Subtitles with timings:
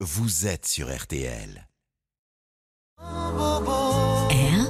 [0.00, 1.66] vous êtes sur RTL.
[2.98, 4.68] RTL.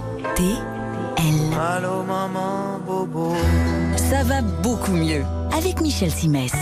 [1.59, 3.35] Allô maman bobo.
[3.97, 6.53] Ça va beaucoup mieux avec Michel Simès.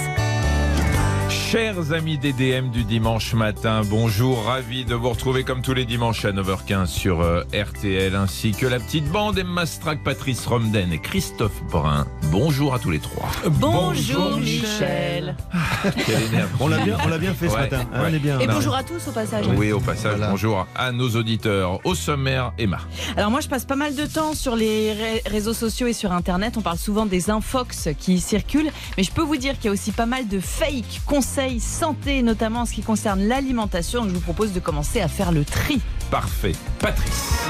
[1.28, 6.24] Chers amis DDM du dimanche matin, bonjour, ravi de vous retrouver comme tous les dimanches
[6.24, 11.00] à 9h15 sur euh, RTL, ainsi que la petite bande Emma Strack, Patrice Romden et
[11.00, 12.06] Christophe Brun.
[12.36, 13.28] Bonjour à tous les trois.
[13.46, 15.36] Bonjour, Michel.
[16.04, 16.52] Quelle énergie.
[16.58, 17.82] On l'a bien, on l'a bien fait ce Ouais, matin.
[17.94, 18.08] hein, ouais.
[18.10, 18.40] on est bien.
[18.40, 18.54] Et Non.
[18.54, 19.44] bonjour à tous au passage.
[19.56, 20.30] Oui, au passage, Voilà.
[20.32, 21.78] bonjour à nos auditeurs.
[21.86, 22.78] Au sommaire, Emma.
[23.16, 26.10] Alors moi je passe pas mal de temps sur les ré- réseaux sociaux et sur
[26.10, 26.54] internet.
[26.56, 29.72] On parle souvent des infox qui circulent, mais je peux vous dire qu'il y a
[29.72, 34.00] aussi pas mal de fake conseils santé, notamment en ce qui concerne l'alimentation.
[34.00, 35.80] Donc je vous propose de commencer à faire le tri.
[36.10, 36.56] Parfait.
[36.80, 37.44] Patrice.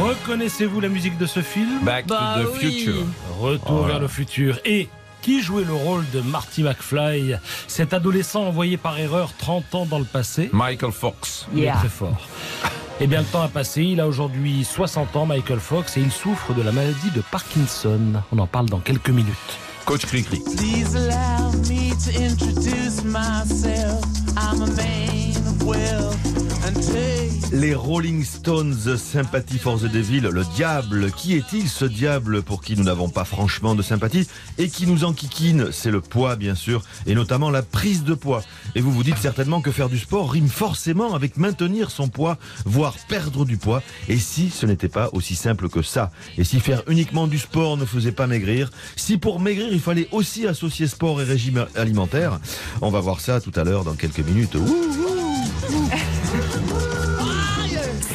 [0.00, 2.60] Reconnaissez-vous la musique de ce film Back Bah to the oui.
[2.84, 3.04] future.
[3.38, 3.88] Retour Voilà.
[3.94, 4.58] vers le futur.
[4.64, 4.88] Et
[5.20, 7.34] qui jouait le rôle de Marty McFly,
[7.68, 11.46] cet adolescent envoyé par erreur 30 ans dans le passé Michael Fox.
[11.54, 12.16] Il est très fort.
[13.02, 13.82] Eh bien, le temps a passé.
[13.82, 18.00] Il a aujourd'hui 60 ans, Michael Fox, et il souffre de la maladie de Parkinson.
[18.32, 19.34] On en parle dans quelques minutes.
[19.84, 20.40] Coach Cricri.
[20.56, 24.02] Please allow me to introduce myself.
[24.38, 26.39] I'm a man of wealth.
[27.52, 31.10] Les Rolling Stones, Sympathie for the Devil, le diable.
[31.10, 35.04] Qui est-il ce diable pour qui nous n'avons pas franchement de sympathie et qui nous
[35.04, 35.68] enquiquine?
[35.72, 38.42] C'est le poids, bien sûr, et notamment la prise de poids.
[38.76, 42.38] Et vous vous dites certainement que faire du sport rime forcément avec maintenir son poids,
[42.64, 43.82] voire perdre du poids.
[44.08, 46.12] Et si ce n'était pas aussi simple que ça?
[46.38, 48.70] Et si faire uniquement du sport ne faisait pas maigrir?
[48.96, 52.38] Si pour maigrir, il fallait aussi associer sport et régime alimentaire?
[52.80, 54.56] On va voir ça tout à l'heure dans quelques minutes.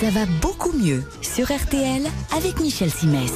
[0.02, 2.04] Ça va beaucoup mieux sur RTL
[2.36, 3.32] avec Michel Simès.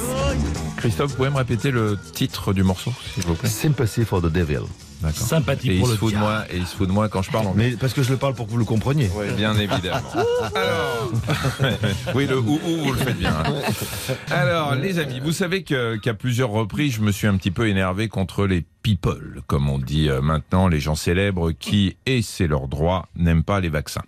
[0.76, 3.48] Christophe, vous pouvez me répéter le titre du morceau, s'il vous plaît?
[3.48, 4.60] Sympathy for the devil.
[5.00, 5.26] D'accord.
[5.26, 7.30] Sympathie Et il se fout de moi, et il se fout de moi quand je
[7.30, 7.70] parle anglais.
[7.70, 9.10] Mais parce que je le parle pour que vous le compreniez.
[9.14, 10.00] Oui, bien évidemment.
[10.54, 11.12] Alors,
[12.14, 13.34] oui, le ou ou, vous le faites bien.
[14.30, 17.68] Alors, les amis, vous savez que- qu'à plusieurs reprises, je me suis un petit peu
[17.68, 22.46] énervé contre les people, comme on dit euh, maintenant, les gens célèbres qui, et c'est
[22.46, 24.02] leur droit, n'aiment pas les vaccins.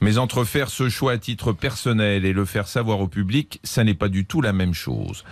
[0.00, 3.84] Mais entre faire ce choix à titre personnel et le faire savoir au public, ça
[3.84, 5.24] n'est pas du tout la même chose.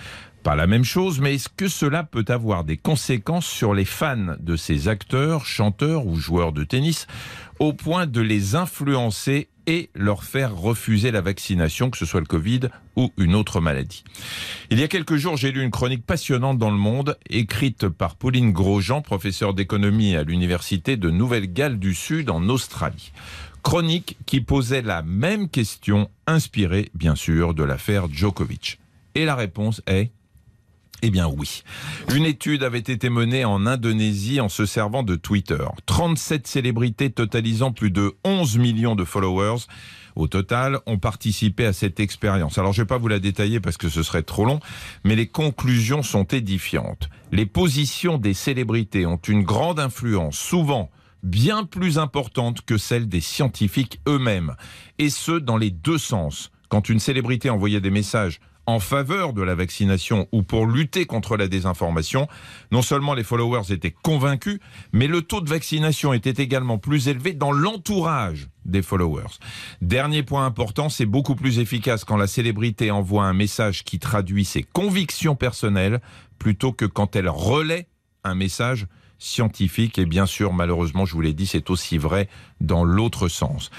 [0.46, 4.36] Pas la même chose, mais est-ce que cela peut avoir des conséquences sur les fans
[4.38, 7.08] de ces acteurs, chanteurs ou joueurs de tennis
[7.58, 12.26] au point de les influencer et leur faire refuser la vaccination, que ce soit le
[12.26, 12.60] Covid
[12.94, 14.04] ou une autre maladie?
[14.70, 18.14] Il y a quelques jours, j'ai lu une chronique passionnante dans Le Monde, écrite par
[18.14, 23.10] Pauline Grosjean, professeure d'économie à l'Université de Nouvelle-Galles du Sud en Australie.
[23.64, 28.78] Chronique qui posait la même question, inspirée bien sûr de l'affaire Djokovic.
[29.16, 30.12] Et la réponse est
[31.02, 31.62] eh bien oui.
[32.14, 35.64] Une étude avait été menée en Indonésie en se servant de Twitter.
[35.86, 39.66] 37 célébrités totalisant plus de 11 millions de followers
[40.16, 42.58] au total ont participé à cette expérience.
[42.58, 44.60] Alors je vais pas vous la détailler parce que ce serait trop long,
[45.04, 47.10] mais les conclusions sont édifiantes.
[47.32, 50.90] Les positions des célébrités ont une grande influence, souvent
[51.22, 54.54] bien plus importante que celle des scientifiques eux-mêmes,
[54.98, 56.50] et ce dans les deux sens.
[56.68, 61.36] Quand une célébrité envoyait des messages en faveur de la vaccination ou pour lutter contre
[61.36, 62.28] la désinformation,
[62.72, 64.58] non seulement les followers étaient convaincus,
[64.92, 69.38] mais le taux de vaccination était également plus élevé dans l'entourage des followers.
[69.80, 74.44] Dernier point important, c'est beaucoup plus efficace quand la célébrité envoie un message qui traduit
[74.44, 76.00] ses convictions personnelles
[76.38, 77.86] plutôt que quand elle relaie
[78.24, 78.86] un message
[79.18, 82.28] scientifique et bien sûr malheureusement je vous l'ai dit c'est aussi vrai
[82.60, 83.70] dans l'autre sens.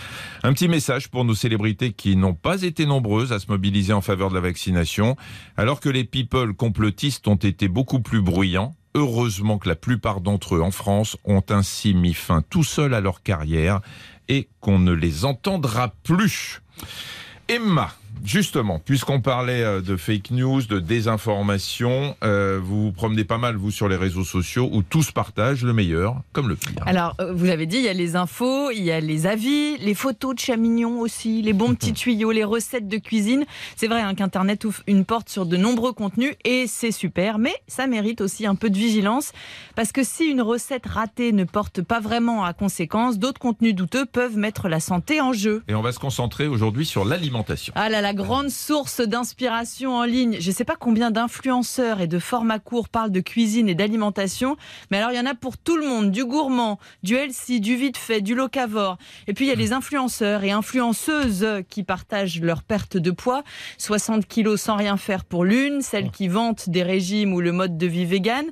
[0.43, 4.01] Un petit message pour nos célébrités qui n'ont pas été nombreuses à se mobiliser en
[4.01, 5.15] faveur de la vaccination
[5.55, 8.75] alors que les people complotistes ont été beaucoup plus bruyants.
[8.95, 13.01] Heureusement que la plupart d'entre eux en France ont ainsi mis fin tout seuls à
[13.01, 13.81] leur carrière
[14.27, 16.61] et qu'on ne les entendra plus.
[17.47, 17.91] Emma,
[18.23, 23.55] justement, puisqu'on parlait euh, de fake news, de désinformation, euh, vous vous promenez pas mal,
[23.55, 26.81] vous, sur les réseaux sociaux, où tous partagent le meilleur comme le pire.
[26.85, 29.78] Alors euh, vous avez dit il y a les infos, il y a les avis,
[29.78, 33.46] les photos de chats mignons aussi, les bons petits tuyaux, les recettes de cuisine.
[33.75, 37.53] C'est vrai hein, qu'Internet ouvre une porte sur de nombreux contenus et c'est super, mais
[37.67, 39.31] ça mérite aussi un peu de vigilance
[39.75, 44.05] parce que si une recette ratée ne porte pas vraiment à conséquence, d'autres contenus douteux
[44.05, 45.64] peuvent mettre la santé en jeu.
[45.67, 47.73] Et on va se concentrer aujourd'hui sur l'alimentation.
[47.75, 50.37] Ah là là, la grande source d'inspiration en ligne.
[50.39, 54.55] Je ne sais pas combien d'influenceurs et de formats courts parlent de cuisine et d'alimentation,
[54.89, 57.75] mais alors il y en a pour tout le monde, du gourmand, du healthy, du
[57.75, 58.97] vite fait, du locavore.
[59.27, 63.43] Et puis il y a les influenceurs et influenceuses qui partagent leur perte de poids,
[63.77, 67.77] 60 kilos sans rien faire pour l'une, celles qui vantent des régimes ou le mode
[67.77, 68.45] de vie vegan.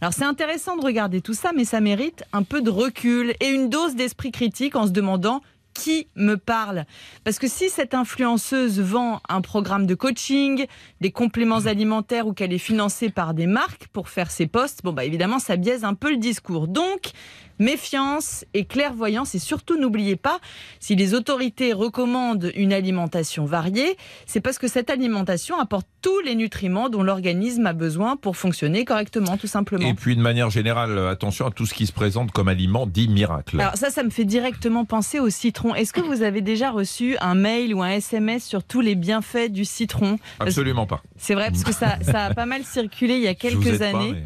[0.00, 3.48] Alors c'est intéressant de regarder tout ça, mais ça mérite un peu de recul et
[3.48, 5.40] une dose d'esprit critique en se demandant
[5.74, 6.84] qui me parle
[7.24, 10.66] Parce que si cette influenceuse vend un programme de coaching,
[11.00, 14.92] des compléments alimentaires ou qu'elle est financée par des marques pour faire ses posts, bon
[14.92, 16.68] bah évidemment ça biaise un peu le discours.
[16.68, 17.12] Donc
[17.60, 20.40] méfiance et clairvoyance et surtout n'oubliez pas,
[20.80, 23.96] si les autorités recommandent une alimentation variée,
[24.26, 28.84] c'est parce que cette alimentation apporte tous les nutriments dont l'organisme a besoin pour fonctionner
[28.84, 29.86] correctement, tout simplement.
[29.86, 33.08] Et puis de manière générale, attention à tout ce qui se présente comme aliment dit
[33.08, 33.60] miracle.
[33.60, 35.74] Alors ça, ça me fait directement penser au citron.
[35.74, 39.50] Est-ce que vous avez déjà reçu un mail ou un SMS sur tous les bienfaits
[39.50, 40.18] du citron?
[40.38, 41.02] Absolument pas.
[41.16, 44.24] C'est vrai, parce que ça, ça, a pas mal circulé il y a quelques années.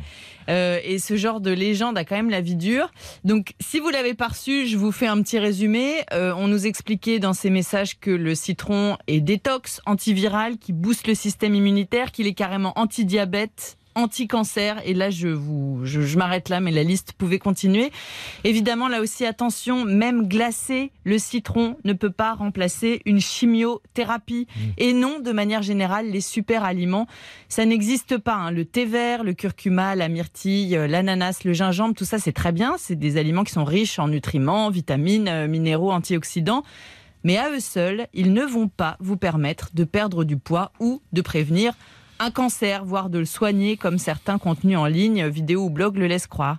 [0.48, 2.90] Euh, et ce genre de légende a quand même la vie dure.
[3.24, 6.04] Donc, si vous l'avez pas reçu, je vous fais un petit résumé.
[6.12, 11.06] Euh, on nous expliquait dans ces messages que le citron est détox, antiviral, qui booste
[11.06, 14.80] le système immunitaire, qu'il est carrément anti-diabète, anti-cancer.
[14.84, 17.92] Et là, je vous, je, m'arrête là, mais la liste pouvait continuer.
[18.44, 24.46] Évidemment, là aussi, attention, même glacé, le citron ne peut pas remplacer une chimiothérapie.
[24.48, 24.60] Mmh.
[24.78, 27.06] Et non, de manière générale, les super aliments,
[27.48, 28.34] ça n'existe pas.
[28.34, 28.50] Hein.
[28.50, 32.52] Le thé vert, le curcuma, la myrtille, euh, l'ananas, le gingembre, tout ça, c'est très
[32.52, 32.76] bien.
[32.78, 36.64] C'est des aliments qui sont riches en nutriments, vitamines, euh, minéraux, antioxydants
[37.24, 41.00] mais à eux seuls, ils ne vont pas vous permettre de perdre du poids ou
[41.12, 41.74] de prévenir
[42.24, 46.06] un cancer, voire de le soigner, comme certains contenus en ligne, vidéos ou blogs le
[46.06, 46.56] laissent croire.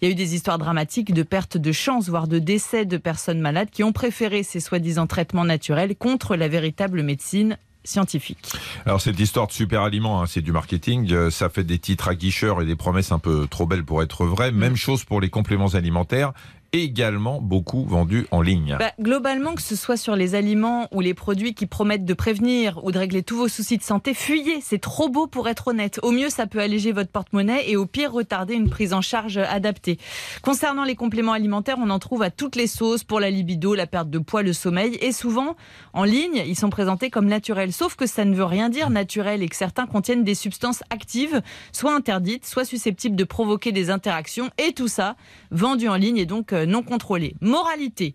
[0.00, 2.96] Il y a eu des histoires dramatiques de perte de chance, voire de décès de
[2.96, 8.38] personnes malades qui ont préféré ces soi-disant traitements naturels contre la véritable médecine scientifique.
[8.86, 12.08] Alors cette histoire de super aliments, hein, c'est du marketing, euh, ça fait des titres
[12.08, 14.50] à guicheurs et des promesses un peu trop belles pour être vraies.
[14.50, 14.56] Mm.
[14.56, 16.32] Même chose pour les compléments alimentaires
[16.82, 18.76] également beaucoup vendus en ligne.
[18.78, 22.84] Bah, globalement, que ce soit sur les aliments ou les produits qui promettent de prévenir
[22.84, 24.60] ou de régler tous vos soucis de santé, fuyez.
[24.60, 26.00] C'est trop beau pour être honnête.
[26.02, 29.36] Au mieux, ça peut alléger votre porte-monnaie et au pire, retarder une prise en charge
[29.36, 29.98] adaptée.
[30.42, 33.86] Concernant les compléments alimentaires, on en trouve à toutes les sauces pour la libido, la
[33.86, 34.98] perte de poids, le sommeil.
[35.00, 35.56] Et souvent,
[35.92, 37.72] en ligne, ils sont présentés comme naturels.
[37.72, 41.40] Sauf que ça ne veut rien dire naturel et que certains contiennent des substances actives,
[41.72, 44.50] soit interdites, soit susceptibles de provoquer des interactions.
[44.58, 45.14] Et tout ça,
[45.52, 47.34] vendu en ligne et donc euh, non contrôlé.
[47.40, 48.14] Moralité,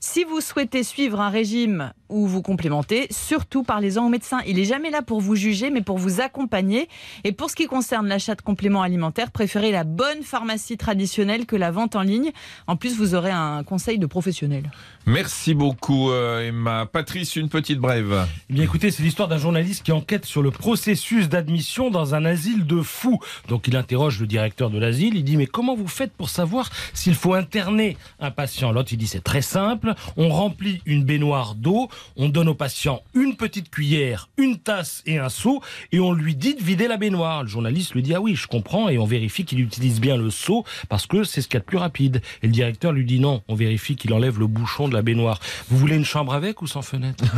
[0.00, 4.38] si vous souhaitez suivre un régime ou vous complémenter, surtout parlez-en au médecin.
[4.46, 6.88] Il n'est jamais là pour vous juger, mais pour vous accompagner.
[7.24, 11.56] Et pour ce qui concerne l'achat de compléments alimentaires, préférez la bonne pharmacie traditionnelle que
[11.56, 12.30] la vente en ligne.
[12.66, 14.70] En plus, vous aurez un conseil de professionnel.
[15.06, 16.86] Merci beaucoup, euh, Emma.
[16.86, 18.26] Patrice, une petite brève.
[18.50, 22.24] Eh bien, écoutez, c'est l'histoire d'un journaliste qui enquête sur le processus d'admission dans un
[22.24, 23.18] asile de fous.
[23.48, 25.16] Donc, il interroge le directeur de l'asile.
[25.16, 27.85] Il dit Mais comment vous faites pour savoir s'il faut interner
[28.20, 32.48] un patient L'autre, il dit C'est très simple on remplit une baignoire d'eau, on donne
[32.48, 35.62] au patient une petite cuillère, une tasse et un seau,
[35.92, 37.42] et on lui dit de vider la baignoire.
[37.42, 40.30] Le journaliste lui dit ah oui, je comprends, et on vérifie qu'il utilise bien le
[40.30, 42.22] seau parce que c'est ce qu'il y a de plus rapide.
[42.42, 45.40] Et le directeur lui dit non, on vérifie qu'il enlève le bouchon de la baignoire.
[45.68, 47.24] Vous voulez une chambre avec ou sans fenêtre?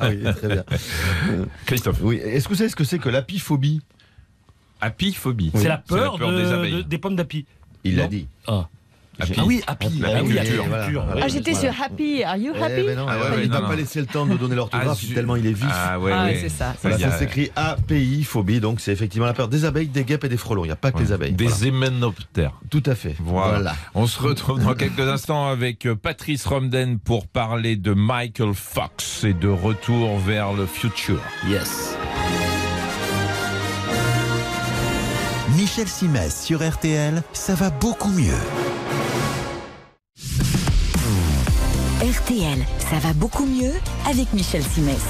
[0.00, 0.64] Oui, très bien.
[1.66, 1.98] Christophe.
[2.02, 3.80] Oui, est-ce que vous savez ce que c'est que l'apiphobie?
[4.80, 5.50] Apiphobie.
[5.54, 6.18] C'est la peur,
[6.84, 7.44] des, pommes d'api.
[7.84, 8.26] Il l'a dit.
[8.46, 8.68] Ah.
[9.36, 10.02] Ah oui, Happy.
[10.04, 12.22] Ah, oui, ah, j'étais sur Happy.
[12.22, 12.72] Are you happy?
[12.78, 15.52] eh ben ah Il n'a pas laissé le temps de donner l'orthographe tellement il est
[15.52, 15.66] vif.
[15.70, 16.74] Ah ouais, c'est ça.
[16.80, 18.60] ça s'écrit API, phobie.
[18.60, 20.64] Donc c'est effectivement la peur des abeilles, des guêpes et des frelons.
[20.64, 21.32] Il n'y a pas que les abeilles.
[21.32, 22.54] Des héménoptères.
[22.70, 23.16] Tout à fait.
[23.18, 23.74] Voilà.
[23.94, 29.24] On se retrouve dans quelques instants avec euh, Patrice Romden pour parler de Michael Fox
[29.24, 31.20] et de retour vers le futur.
[31.48, 31.96] Yes.
[35.56, 38.69] Michel Simès sur RTL, ça va beaucoup mieux.
[42.30, 43.72] RTL, ça va beaucoup mieux
[44.08, 45.04] avec Michel Simès.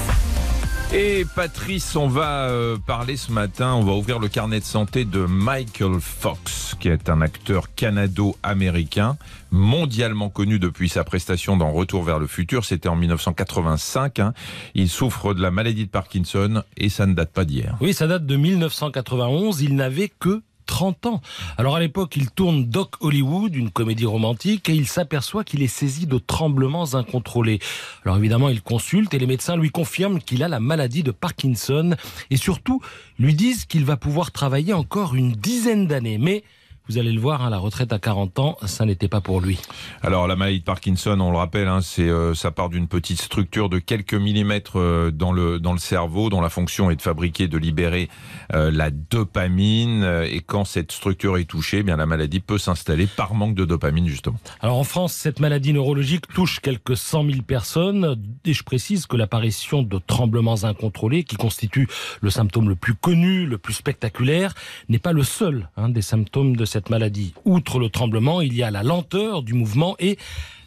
[0.91, 5.05] Et Patrice, on va euh, parler ce matin, on va ouvrir le carnet de santé
[5.05, 9.17] de Michael Fox, qui est un acteur canado-américain,
[9.51, 14.17] mondialement connu depuis sa prestation dans Retour vers le futur, c'était en 1985.
[14.17, 14.33] Hein.
[14.73, 17.77] Il souffre de la maladie de Parkinson et ça ne date pas d'hier.
[17.81, 21.21] Oui, ça date de 1991, il n'avait que 30 ans.
[21.57, 25.67] Alors à l'époque, il tourne Doc Hollywood, une comédie romantique, et il s'aperçoit qu'il est
[25.67, 27.59] saisi de tremblements incontrôlés.
[28.05, 31.97] Alors évidemment, il consulte et les médecins lui confirment qu'il a la maladie de Parkinson
[32.29, 32.79] et surtout
[33.19, 36.17] lui disent qu'il va pouvoir travailler encore une dizaine d'années.
[36.17, 36.45] Mais
[36.91, 39.59] vous allez le voir, hein, la retraite à 40 ans, ça n'était pas pour lui.
[40.01, 43.21] Alors la maladie de Parkinson, on le rappelle, hein, c'est euh, ça part d'une petite
[43.21, 47.01] structure de quelques millimètres euh, dans le dans le cerveau, dont la fonction est de
[47.01, 48.09] fabriquer, de libérer
[48.53, 50.03] euh, la dopamine.
[50.03, 53.55] euh, Et quand cette structure est touchée, eh bien la maladie peut s'installer par manque
[53.55, 54.37] de dopamine justement.
[54.59, 59.15] Alors en France, cette maladie neurologique touche quelques 100 000 personnes et je précise que
[59.15, 61.87] l'apparition de tremblements incontrôlés, qui constitue
[62.19, 64.53] le symptôme le plus connu, le plus spectaculaire,
[64.89, 67.33] n'est pas le seul hein, des symptômes de cette maladie.
[67.45, 70.17] Outre le tremblement, il y a la lenteur du mouvement et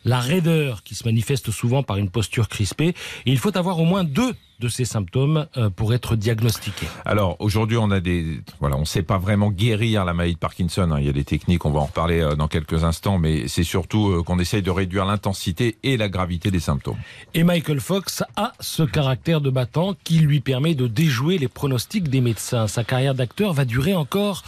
[0.04, 2.88] la raideur qui se manifeste souvent par une posture crispée.
[3.26, 6.87] Et il faut avoir au moins deux de ces symptômes euh, pour être diagnostiqué.
[7.04, 10.38] Alors aujourd'hui, on a des voilà, on ne sait pas vraiment guérir la maladie de
[10.38, 10.90] Parkinson.
[10.92, 11.00] hein.
[11.00, 13.64] Il y a des techniques, on va en reparler euh, dans quelques instants, mais c'est
[13.64, 16.97] surtout euh, qu'on essaye de réduire l'intensité et la gravité des symptômes.
[17.35, 22.09] Et Michael Fox a ce caractère de battant qui lui permet de déjouer les pronostics
[22.09, 22.68] des médecins.
[22.68, 24.44] Sa carrière d'acteur va durer encore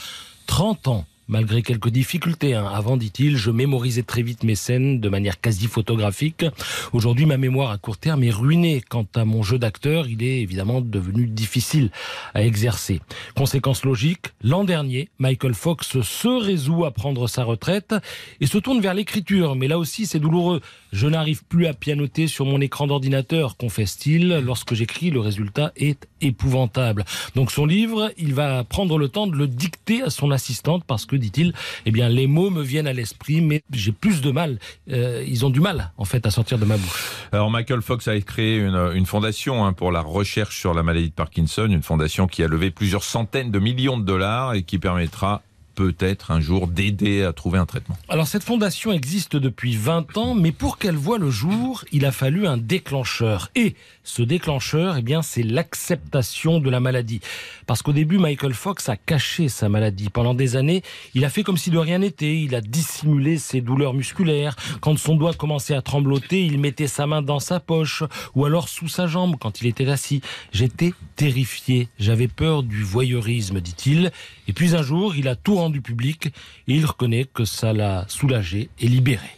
[0.47, 1.05] 30 ans.
[1.29, 2.67] Malgré quelques difficultés, hein.
[2.73, 6.45] avant, dit-il, je mémorisais très vite mes scènes de manière quasi photographique.
[6.93, 8.81] Aujourd'hui, ma mémoire à court terme est ruinée.
[8.89, 11.91] Quant à mon jeu d'acteur, il est évidemment devenu difficile
[12.35, 13.01] à exercer.
[13.35, 17.97] Conséquence logique, l'an dernier, Michael Fox se résout à prendre sa retraite
[18.41, 19.57] et se tourne vers l'écriture.
[19.57, 20.61] Mais là aussi, c'est douloureux.
[20.97, 24.29] Je n'arrive plus à pianoter sur mon écran d'ordinateur, confesse-t-il.
[24.43, 27.05] Lorsque j'écris, le résultat est épouvantable.
[27.35, 31.05] Donc son livre, il va prendre le temps de le dicter à son assistante parce
[31.05, 31.53] que, dit-il,
[31.85, 34.59] eh bien, les mots me viennent à l'esprit, mais j'ai plus de mal.
[34.91, 37.11] Euh, ils ont du mal, en fait, à sortir de ma bouche.
[37.31, 41.11] Alors Michael Fox a créé une, une fondation hein, pour la recherche sur la maladie
[41.11, 44.79] de Parkinson, une fondation qui a levé plusieurs centaines de millions de dollars et qui
[44.79, 45.43] permettra
[45.77, 47.97] peut-être un jour d'aider à trouver un traitement.
[48.09, 52.11] Alors cette fondation existe depuis 20 ans, mais pour qu'elle voie le jour, il a
[52.11, 53.51] fallu un déclencheur.
[53.55, 57.21] Et ce déclencheur, eh bien, c'est l'acceptation de la maladie.
[57.67, 60.09] Parce qu'au début, Michael Fox a caché sa maladie.
[60.09, 60.83] Pendant des années,
[61.15, 62.41] il a fait comme si de rien n'était.
[62.41, 64.57] Il a dissimulé ses douleurs musculaires.
[64.81, 68.03] Quand son doigt commençait à trembloter, il mettait sa main dans sa poche
[68.35, 70.23] ou alors sous sa jambe quand il était assis.
[70.53, 71.89] J'étais terrifié.
[71.99, 74.13] J'avais peur du voyeurisme, dit-il.
[74.49, 76.29] Et puis un jour, il a tout rendu public
[76.69, 79.31] et il reconnaît que ça l'a soulagé et libéré.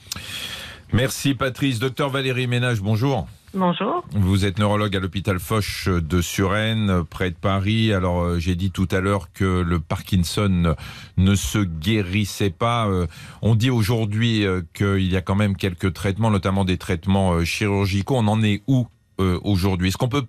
[0.92, 1.78] Merci Patrice.
[1.78, 3.26] Docteur Valérie Ménage, bonjour.
[3.54, 4.04] Bonjour.
[4.12, 7.94] Vous êtes neurologue à l'hôpital Foch de Suresnes, près de Paris.
[7.94, 10.75] Alors, euh, j'ai dit tout à l'heure que le Parkinson
[11.16, 12.87] ne se guérissait pas.
[12.88, 13.06] Euh,
[13.40, 18.16] on dit aujourd'hui euh, qu'il y a quand même quelques traitements, notamment des traitements chirurgicaux.
[18.16, 18.87] On en est où
[19.18, 19.88] aujourd'hui?
[19.88, 20.26] Est-ce qu'on peut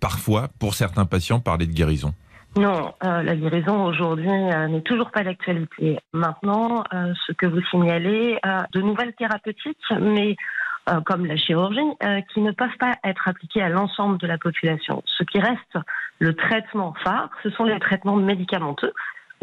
[0.00, 2.14] parfois, pour certains patients, parler de guérison?
[2.56, 5.98] Non, euh, la guérison aujourd'hui euh, n'est toujours pas d'actualité.
[6.12, 10.36] Maintenant, euh, ce que vous signalez, euh, de nouvelles thérapeutiques, mais
[10.88, 14.38] euh, comme la chirurgie, euh, qui ne peuvent pas être appliquées à l'ensemble de la
[14.38, 15.02] population.
[15.04, 15.78] Ce qui reste
[16.20, 18.92] le traitement phare, ce sont les traitements médicamenteux,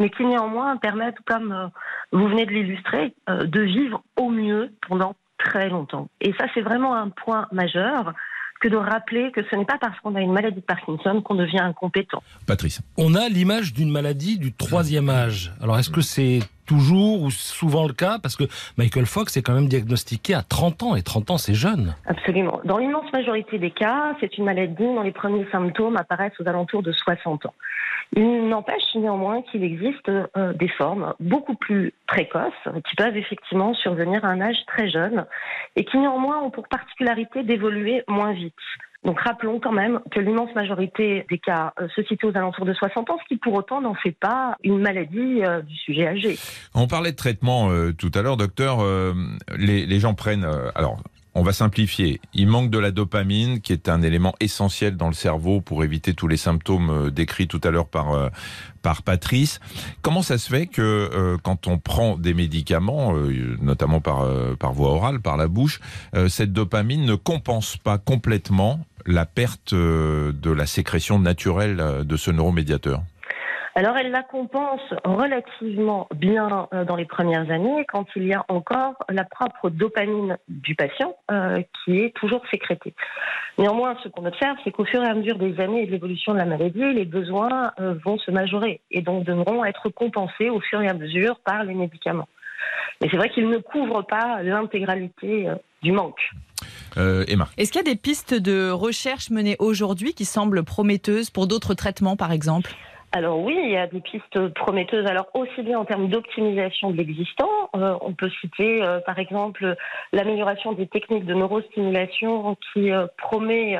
[0.00, 1.70] mais qui néanmoins permettent, comme
[2.12, 6.08] vous venez de l'illustrer, de vivre au mieux pendant très longtemps.
[6.22, 8.14] Et ça, c'est vraiment un point majeur
[8.62, 11.34] que de rappeler que ce n'est pas parce qu'on a une maladie de Parkinson qu'on
[11.34, 12.22] devient incompétent.
[12.46, 12.80] Patrice.
[12.96, 15.52] On a l'image d'une maladie du troisième âge.
[15.60, 18.44] Alors est-ce que c'est toujours ou souvent le cas Parce que
[18.76, 21.94] Michael Fox est quand même diagnostiqué à 30 ans et 30 ans c'est jeune.
[22.06, 22.60] Absolument.
[22.64, 26.82] Dans l'immense majorité des cas, c'est une maladie dont les premiers symptômes apparaissent aux alentours
[26.82, 27.54] de 60 ans.
[28.14, 32.52] Il n'empêche néanmoins qu'il existe euh, des formes beaucoup plus précoces
[32.88, 35.24] qui peuvent effectivement survenir à un âge très jeune
[35.76, 38.52] et qui néanmoins ont pour particularité d'évoluer moins vite.
[39.04, 42.72] Donc rappelons quand même que l'immense majorité des cas euh, se situe aux alentours de
[42.72, 46.38] 60 ans, ce qui pour autant n'en fait pas une maladie euh, du sujet âgé.
[46.74, 48.78] On parlait de traitement euh, tout à l'heure, docteur.
[49.56, 50.46] Les, gens prennent.
[50.74, 50.98] alors,
[51.34, 52.20] on va simplifier.
[52.34, 56.14] Il manque de la dopamine, qui est un élément essentiel dans le cerveau pour éviter
[56.14, 58.30] tous les symptômes décrits tout à l'heure par
[58.82, 59.60] par Patrice.
[60.02, 63.14] Comment ça se fait que quand on prend des médicaments,
[63.60, 64.26] notamment par
[64.58, 65.80] par voie orale, par la bouche,
[66.28, 72.16] cette dopamine ne compense pas complètement la perte euh, de la sécrétion naturelle euh, de
[72.16, 73.00] ce neuromédiateur
[73.74, 78.44] Alors elle la compense relativement bien euh, dans les premières années quand il y a
[78.48, 81.14] encore la propre dopamine du patient
[81.84, 82.94] qui est toujours sécrétée.
[83.58, 86.32] Néanmoins, ce qu'on observe, c'est qu'au fur et à mesure des années et de l'évolution
[86.32, 87.72] de la maladie, les besoins
[88.04, 91.74] vont se majorer et donc devront être compensés au fur et à mesure par les
[91.74, 92.28] médicaments.
[93.00, 96.20] Mais c'est vrai qu'ils ne couvrent pas l'intégralité euh, du manque.
[96.96, 97.48] euh, Emma.
[97.58, 101.74] Est-ce qu'il y a des pistes de recherche menées aujourd'hui qui semblent prometteuses pour d'autres
[101.74, 102.70] traitements, par exemple?
[103.14, 105.06] Alors oui, il y a des pistes prometteuses.
[105.06, 109.76] Alors aussi bien en termes d'optimisation de l'existant, euh, on peut citer euh, par exemple
[110.14, 113.76] l'amélioration des techniques de neurostimulation qui euh, promet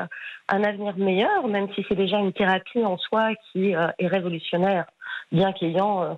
[0.49, 4.85] un avenir meilleur, même si c'est déjà une thérapie en soi qui euh, est révolutionnaire,
[5.31, 6.13] bien qu'ayant euh,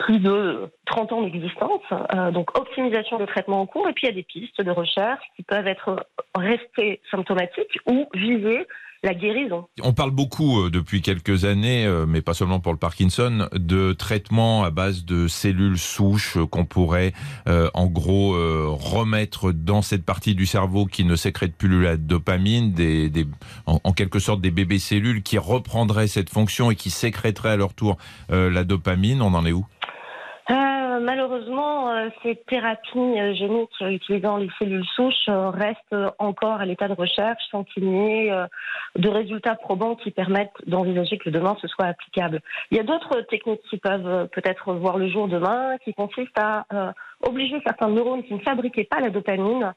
[0.00, 1.82] plus de 30 ans d'existence.
[2.14, 4.70] Euh, donc optimisation des traitements en cours et puis il y a des pistes de
[4.70, 6.04] recherche qui peuvent être
[6.34, 8.66] restées symptomatiques ou viser
[9.02, 9.66] la guérison.
[9.82, 13.92] On parle beaucoup euh, depuis quelques années, euh, mais pas seulement pour le Parkinson, de
[13.92, 17.12] traitements à base de cellules souches euh, qu'on pourrait
[17.74, 18.32] en gros
[18.76, 23.26] remettre dans cette partie du cerveau qui ne sécrète plus la dopamine, des, des
[23.66, 27.74] en, quelque sorte des bébés cellules qui reprendraient cette fonction et qui sécréteraient à leur
[27.74, 27.96] tour
[28.28, 29.22] la dopamine.
[29.22, 29.66] On en est où?
[30.48, 36.88] Malheureusement, euh, ces thérapies euh, géniques utilisant les cellules souches euh, restent encore à l'état
[36.88, 38.32] de recherche sans qu'il n'y ait
[38.96, 42.40] de résultats probants qui permettent d'envisager que demain ce soit applicable.
[42.70, 46.64] Il y a d'autres techniques qui peuvent peut-être voir le jour demain, qui consistent à
[47.26, 49.72] obliger certains neurones qui ne fabriquaient pas la dopamine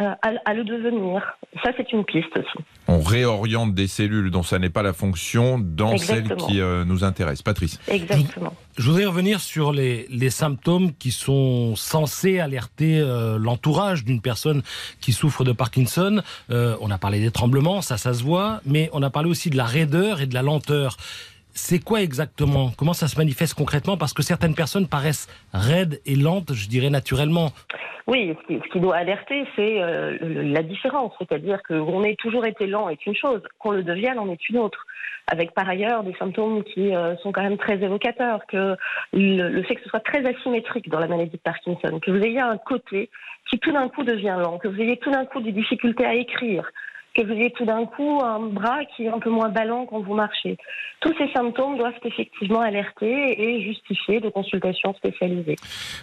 [0.00, 1.22] euh, à, le devenir.
[1.62, 2.64] Ça, c'est une piste aussi.
[2.88, 7.04] On réoriente des cellules dont ça n'est pas la fonction dans celles qui euh, nous
[7.04, 7.42] intéressent.
[7.42, 7.78] Patrice.
[7.86, 8.52] Exactement.
[8.76, 14.62] Je, voudrais revenir sur les, les, symptômes qui sont censés alerter euh, l'entourage d'une personne
[15.00, 16.22] qui souffre de Parkinson.
[16.48, 19.56] on a parlé des tremblements, ça, ça se voit, mais on a parlé aussi de
[19.56, 20.96] la raideur et de la lenteur
[21.54, 22.70] c'est quoi exactement?
[22.76, 23.96] Comment ça se manifeste concrètement?
[23.96, 27.52] Parce que certaines personnes paraissent raides et lentes, je dirais naturellement.
[28.06, 31.14] Oui, ce qui, doit alerter, c'est euh, la différence.
[31.18, 34.58] C'est-à-dire qu'on ait toujours été lent est une chose, qu'on le devienne en est une
[34.58, 34.84] autre.
[35.26, 38.76] Avec par ailleurs des symptômes qui euh, sont quand même très évocateurs, que
[39.14, 42.40] le, fait que ce soit très asymétrique dans la maladie de Parkinson, que vous ayez
[42.40, 43.08] un côté
[43.48, 46.14] qui tout d'un coup devient lent, que vous ayez tout d'un coup des difficultés à
[46.14, 46.70] écrire,
[47.14, 50.00] que vous ayez tout d'un coup un bras qui est un peu moins ballant quand
[50.00, 50.56] vous marchez.
[51.00, 55.56] Tous ces symptômes doivent effectivement alerter et justifier de consultations spécialisées.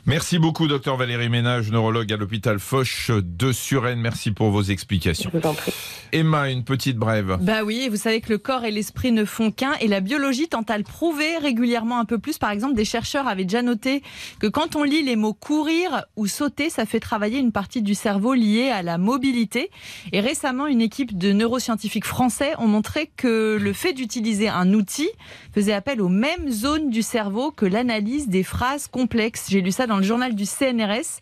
[0.05, 3.99] Merci beaucoup, docteur Valérie Ménage, neurologue à l'hôpital Foch de Suresnes.
[3.99, 5.31] Merci pour vos explications.
[5.33, 5.73] Je vous en prie.
[6.11, 7.37] Emma, une petite brève.
[7.41, 10.47] Bah oui, vous savez que le corps et l'esprit ne font qu'un et la biologie
[10.47, 12.37] tente à le prouver régulièrement un peu plus.
[12.37, 14.03] Par exemple, des chercheurs avaient déjà noté
[14.39, 17.95] que quand on lit les mots courir ou sauter, ça fait travailler une partie du
[17.95, 19.71] cerveau liée à la mobilité.
[20.11, 25.09] Et récemment, une équipe de neuroscientifiques français ont montré que le fait d'utiliser un outil
[25.53, 29.47] faisait appel aux mêmes zones du cerveau que l'analyse des phrases complexes.
[29.49, 31.19] J'ai lu ça dans le journal du CNRS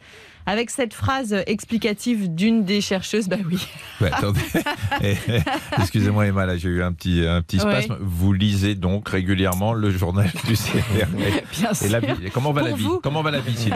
[0.49, 3.67] avec cette phrase explicative d'une des chercheuses, bah oui.
[4.11, 4.39] attendez,
[5.03, 5.15] eh,
[5.77, 7.97] excusez-moi Emma, là j'ai eu un petit, un petit spasme.
[8.01, 11.05] Vous lisez donc régulièrement le journal du CNR.
[11.51, 11.95] Bien sûr.
[12.25, 13.75] Et comment va la vie Comment va la vie sinon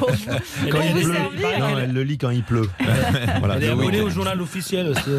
[0.00, 1.12] Pour vous, quand il pleut.
[1.60, 2.68] Non, elle le lit quand il pleut.
[3.38, 3.54] voilà.
[3.56, 5.10] Elle est abonnée au journal officiel aussi.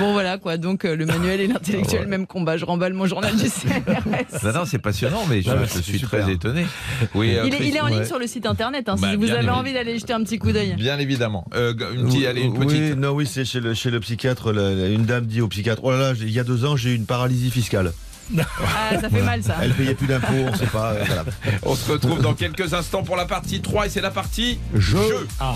[0.00, 2.56] bon voilà quoi, donc euh, le manuel et l'intellectuel, ah, même combat.
[2.56, 4.44] Je remballe mon journal du CNRS.
[4.44, 6.66] Non, non c'est passionnant, mais je, suis très étonné.
[7.14, 9.30] Oui, il, est, il, est, en ligne sur le site internet, hein, si bah, vous
[9.30, 10.74] avez envie d'aller jeter un petit coup d'œil.
[10.76, 11.46] Bien évidemment.
[11.54, 12.94] Euh, une, petite, allez, une petite.
[12.94, 14.48] Oui, non, oui, c'est chez le, chez le psychiatre.
[14.48, 16.94] une dame dit au psychiatre Oh là là, il y a deux ans, j'ai eu
[16.94, 17.92] une paralysie fiscale.
[18.36, 19.56] Ah, ça fait mal ça.
[19.62, 20.92] Elle payait plus d'impôts, on sait pas.
[20.94, 21.04] Euh,
[21.62, 25.28] on se retrouve dans quelques instants pour la partie 3 et c'est la partie jeu.
[25.38, 25.54] Ah.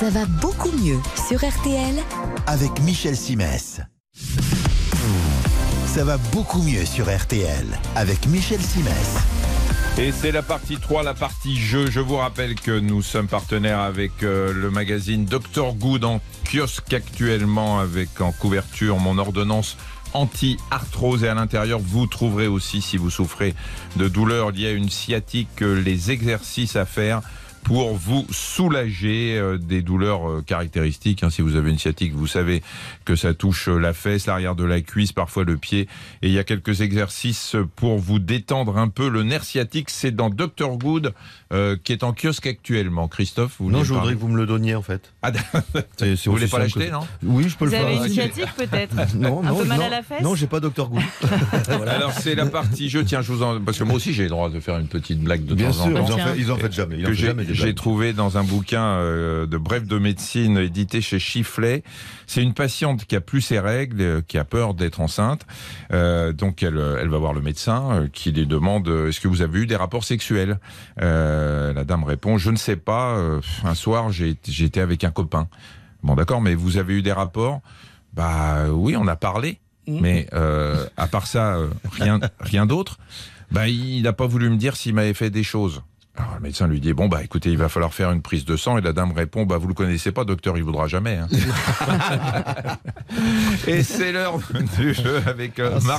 [0.00, 0.98] Ça va beaucoup mieux
[1.28, 1.94] sur RTL
[2.46, 3.80] avec Michel Simès.
[5.86, 9.41] Ça va beaucoup mieux sur RTL avec Michel Simès.
[9.98, 11.90] Et c'est la partie 3, la partie jeu.
[11.90, 16.92] Je vous rappelle que nous sommes partenaires avec euh, le magazine Dr Good en kiosque
[16.94, 19.76] actuellement avec en couverture mon ordonnance
[20.14, 23.54] anti-arthrose et à l'intérieur vous trouverez aussi si vous souffrez
[23.96, 27.22] de douleurs liées à une sciatique les exercices à faire
[27.64, 31.22] pour vous soulager euh, des douleurs euh, caractéristiques.
[31.22, 31.30] Hein.
[31.30, 32.62] Si vous avez une sciatique, vous savez
[33.04, 35.88] que ça touche euh, la fesse, l'arrière de la cuisse, parfois le pied.
[36.22, 39.08] Et il y a quelques exercices pour vous détendre un peu.
[39.08, 41.14] Le nerf sciatique, c'est dans Dr Good,
[41.84, 43.08] qui est en kiosque actuellement.
[43.08, 45.12] Christophe, vous Non, je voudrais que vous me le donniez en fait.
[45.20, 45.32] Ah,
[46.00, 47.86] vous voulez pas l'acheter, non Oui, je peux le faire.
[47.86, 50.60] Vous avez une sciatique peut-être Non, un peu mal à la fesse Non, j'ai pas
[50.60, 51.02] Dr Good.
[51.86, 54.30] Alors c'est la partie je tiens, je vous en parce que moi aussi j'ai le
[54.30, 56.16] droit de faire une petite blague de Bien temps sûr, en temps.
[56.36, 56.96] Ils en, fait, jamais.
[56.98, 61.82] Ils jamais j'ai trouvé dans un bouquin euh, de bref de médecine édité chez Chifflet.
[62.26, 65.46] C'est une patiente qui a plus ses règles, euh, qui a peur d'être enceinte.
[65.92, 69.60] Euh, donc elle, elle va voir le médecin qui lui demande est-ce que vous avez
[69.60, 70.58] eu des rapports sexuels
[70.96, 73.18] La dame répond je ne sais pas.
[73.64, 75.48] un soir j'ai été avec un copain.
[76.02, 77.60] Bon d'accord, mais vous avez eu des rapports
[78.12, 79.60] Bah oui, on a parlé.
[79.86, 79.98] Mmh.
[80.00, 80.26] Mais
[80.96, 81.58] à part ça,
[81.92, 82.98] rien, rien d'autre.
[83.52, 85.82] Bah, il n'a pas voulu me dire s'il m'avait fait des choses.
[86.14, 88.56] Alors, le médecin lui dit bon bah écoutez il va falloir faire une prise de
[88.56, 88.76] sang.
[88.76, 91.28] Et la dame répond bah vous le connaissez pas docteur il voudra jamais hein.
[93.66, 94.38] et c'est l'heure
[94.78, 95.98] du jeu avec euh, ah,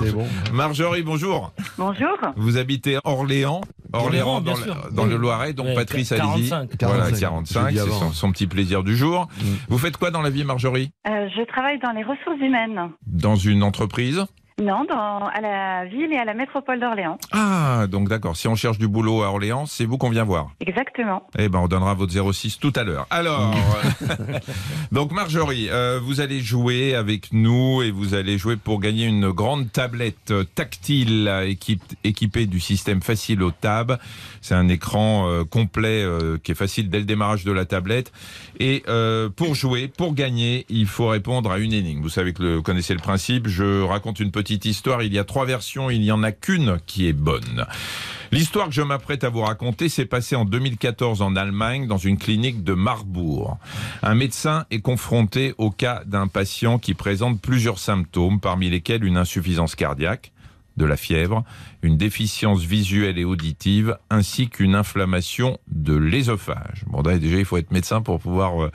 [0.53, 1.51] Marjorie bonjour.
[1.79, 2.15] Bonjour.
[2.35, 5.53] Vous habitez Orléans Orléans dans, le, dans le Loiret.
[5.53, 9.27] Donc Patrice a dit voilà 45 c'est son, petit plaisir du jour.
[9.39, 9.45] Mm.
[9.69, 10.91] vous faites quoi dans la vie Marjorie?
[11.07, 12.91] Euh, je travaille dans les ressources humaines.
[13.07, 14.25] Dans une entreprise?
[14.61, 17.17] Non, dans, à la ville et à la métropole d'Orléans.
[17.31, 18.37] Ah, donc d'accord.
[18.37, 20.51] Si on cherche du boulot à Orléans, c'est vous qu'on vient voir.
[20.59, 21.27] Exactement.
[21.39, 23.07] Eh ben, on donnera votre 06 tout à l'heure.
[23.09, 23.51] Alors,
[24.91, 29.31] donc Marjorie, euh, vous allez jouer avec nous et vous allez jouer pour gagner une
[29.31, 33.97] grande tablette tactile équipe- équipée du système Facile au Tab.
[34.41, 38.11] C'est un écran euh, complet euh, qui est facile dès le démarrage de la tablette.
[38.59, 42.01] Et euh, pour jouer, pour gagner, il faut répondre à une énigme.
[42.01, 43.47] Vous savez que le, vous connaissez le principe.
[43.47, 45.03] Je raconte une petite histoire.
[45.03, 45.89] Il y a trois versions.
[45.89, 47.65] Il n'y en a qu'une qui est bonne.
[48.33, 52.17] L'histoire que je m'apprête à vous raconter s'est passée en 2014 en Allemagne dans une
[52.17, 53.59] clinique de Marbourg.
[54.01, 59.17] Un médecin est confronté au cas d'un patient qui présente plusieurs symptômes, parmi lesquels une
[59.17, 60.32] insuffisance cardiaque,
[60.77, 61.43] de la fièvre,
[61.81, 66.83] une déficience visuelle et auditive, ainsi qu'une inflammation de l'ésophage.
[66.87, 68.71] Bon, déjà, il faut être médecin pour pouvoir euh,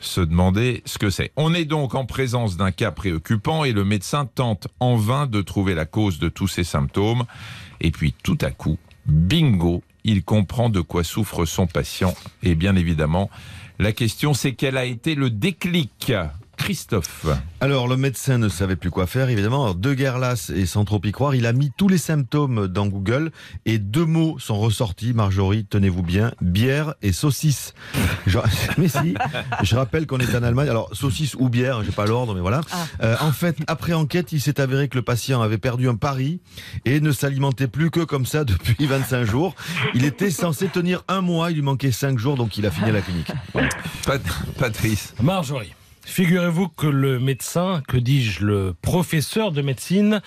[0.00, 1.32] se demander ce que c'est.
[1.36, 5.42] On est donc en présence d'un cas préoccupant et le médecin tente en vain de
[5.42, 7.24] trouver la cause de tous ces symptômes.
[7.80, 12.14] Et puis, tout à coup, bingo, il comprend de quoi souffre son patient.
[12.42, 13.30] Et bien évidemment,
[13.78, 16.12] la question, c'est quel a été le déclic?
[16.58, 17.26] Christophe.
[17.60, 19.62] Alors, le médecin ne savait plus quoi faire, évidemment.
[19.64, 22.66] Alors, de guerre lasse et sans trop y croire, il a mis tous les symptômes
[22.68, 23.30] dans Google
[23.64, 25.12] et deux mots sont ressortis.
[25.14, 27.72] Marjorie, tenez-vous bien, bière et saucisse.
[28.26, 28.38] Je,
[28.78, 29.14] mais si,
[29.62, 30.68] je rappelle qu'on est en Allemagne.
[30.68, 32.60] Alors, saucisse ou bière, j'ai pas l'ordre, mais voilà.
[33.02, 36.40] Euh, en fait, après enquête, il s'est avéré que le patient avait perdu un pari
[36.84, 39.54] et ne s'alimentait plus que comme ça depuis 25 jours.
[39.94, 42.90] Il était censé tenir un mois, il lui manquait 5 jours, donc il a fini
[42.90, 43.32] à la clinique.
[44.04, 44.20] Pat-
[44.58, 45.14] Patrice.
[45.22, 45.72] Marjorie,
[46.08, 50.20] figurez-vous que le médecin, que dis-je, le professeur de médecine,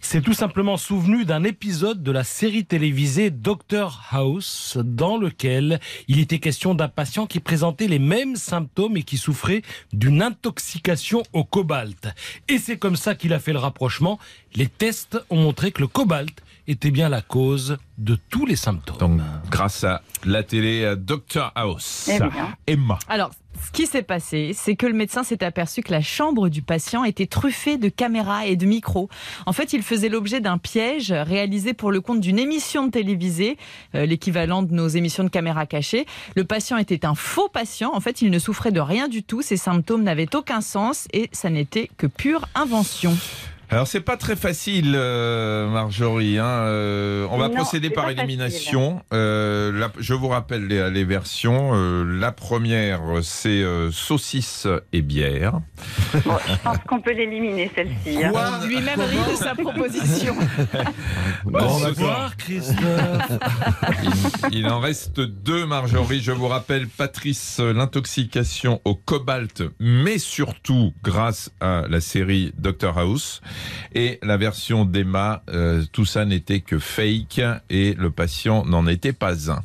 [0.00, 5.78] s'est tout simplement souvenu d'un épisode de la série télévisée Doctor House, dans lequel
[6.08, 11.22] il était question d'un patient qui présentait les mêmes symptômes et qui souffrait d'une intoxication
[11.32, 12.08] au cobalt.
[12.48, 14.18] Et c'est comme ça qu'il a fait le rapprochement.
[14.54, 18.98] Les tests ont montré que le cobalt était bien la cause de tous les symptômes.
[18.98, 19.20] Donc,
[19.50, 22.08] grâce à la télé à Dr House.
[22.10, 22.18] Eh.
[22.66, 22.98] Emma.
[23.08, 23.30] Alors,
[23.64, 27.04] ce qui s'est passé, c'est que le médecin s'est aperçu que la chambre du patient
[27.04, 29.08] était truffée de caméras et de micros.
[29.46, 33.58] En fait, il faisait l'objet d'un piège réalisé pour le compte d'une émission de télévisée,
[33.94, 36.06] euh, l'équivalent de nos émissions de caméras cachées.
[36.36, 37.92] Le patient était un faux patient.
[37.94, 39.42] En fait, il ne souffrait de rien du tout.
[39.42, 43.16] Ses symptômes n'avaient aucun sens et ça n'était que pure invention.
[43.72, 46.38] Alors c'est pas très facile, euh, Marjorie.
[46.38, 49.00] hein, euh, on va Non, procéder par élimination.
[49.12, 51.70] Euh, la- je vous rappelle les, les versions.
[51.74, 55.60] Euh, la première, c'est euh, saucisse et bière.
[56.24, 58.24] Bon, je pense qu'on peut l'éliminer, celle-ci.
[58.24, 58.32] hein.
[58.66, 60.34] Lui-même rit de sa proposition.
[61.44, 61.80] Bon,
[62.38, 63.38] Christophe.
[64.50, 66.20] Il, il en reste deux, Marjorie.
[66.20, 72.98] Je vous rappelle, Patrice, euh, l'intoxication au cobalt, mais surtout grâce à la série Doctor
[72.98, 73.40] House.
[73.94, 79.12] Et la version d'Emma, euh, tout ça n'était que fake et le patient n'en était
[79.12, 79.60] pas un.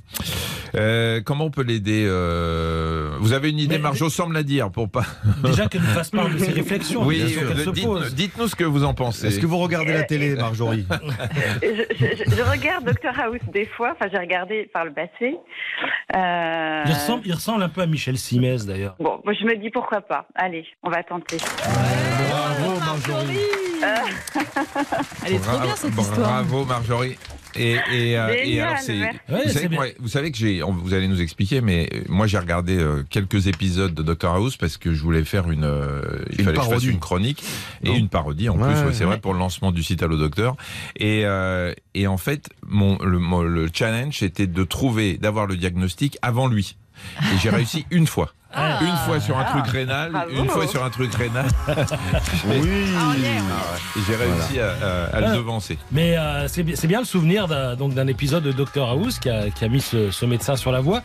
[0.76, 4.44] Euh, comment on peut l'aider euh, Vous avez une idée, Mais- Marjo, sans me la
[4.44, 5.06] dire, pour pas...
[5.44, 7.04] Déjà qu'elle nous fasse part de ses réflexions.
[7.06, 7.24] Oui,
[8.14, 9.28] dites-nous ce que vous en pensez.
[9.28, 10.86] Est-ce que vous regardez la télé, Marjorie?
[11.62, 15.38] Je, je- je regarde Doctor House des fois, enfin j'ai regardé par le passé.
[16.16, 18.96] Euh, Il ressemble, il ressemble un peu à Michel Simès d'ailleurs.
[19.00, 20.28] Bon, moi, je me dis pourquoi pas.
[20.36, 21.38] Allez, on va tenter.
[21.38, 23.38] Bravo, Marjorie.
[25.26, 26.20] Elle est trop bien cette histoire.
[26.44, 27.18] Bravo Marjorie.
[27.58, 29.00] Et, et, euh, et alors c'est.
[29.00, 31.88] Ouais, vous, savez, que moi- vous savez que j'ai, on- vous allez nous expliquer, mais
[31.94, 35.50] euh, moi j'ai regardé euh, quelques épisodes de Doctor House parce que je voulais faire
[35.50, 36.02] une, euh,
[36.34, 36.90] il Une fallait que je fasse parodie.
[36.90, 37.44] une chronique
[37.82, 37.96] et Non.
[37.96, 38.82] une parodie en Ouais, plus.
[38.88, 39.12] ouais, c'est ouais.
[39.12, 40.58] vrai pour le lancement du site Allo Docteur.
[40.98, 45.56] Et, euh, et en fait, mon le, mon- le challenge était de trouver, d'avoir le
[45.56, 46.76] diagnostic avant lui.
[47.22, 48.34] Et j'ai réussi une fois.
[48.56, 48.80] Ah.
[48.82, 50.32] Une fois sur un truc rénal, Bravo.
[50.32, 51.46] une fois sur un truc rénal.
[52.48, 52.70] Oui.
[53.98, 55.36] Et j'ai réussi à, à- à le Ah.
[55.36, 55.78] devancer.
[55.92, 59.20] Mais euh, c'est bi- c'est bien le souvenir d'un donc d'un épisode de Dr House
[59.20, 61.02] qui a, qui a mis ce, ce médecin sur la voie.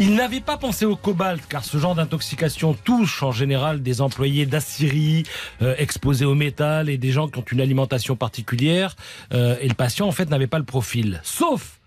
[0.00, 4.46] Il n'avait pas pensé au cobalt, car ce genre d'intoxication touche en général des employés
[4.46, 5.24] d'Assyrie,
[5.62, 8.94] euh, exposés au métal et des gens qui ont une alimentation particulière.
[9.34, 11.20] Euh, et le patient, en fait, n'avait pas le profil.
[11.24, 11.77] Sauf